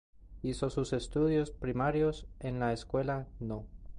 [0.41, 3.67] Hizo sus estudios primarios en la Escuela No.